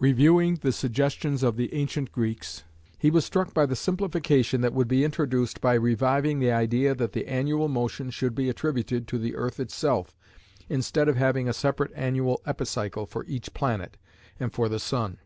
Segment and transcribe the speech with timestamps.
[0.00, 2.64] Reviewing the suggestions of the ancient Greeks,
[2.98, 7.12] he was struck by the simplification that would be introduced by reviving the idea that
[7.12, 10.16] the annual motion should be attributed to the earth itself
[10.68, 13.96] instead of having a separate annual epicycle for each planet
[14.40, 15.18] and for the sun.